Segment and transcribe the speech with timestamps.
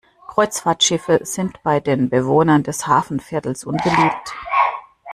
[0.29, 4.33] Kreuzfahrtschiffe sind bei den Bewohnern des Hafenviertels unbeliebt.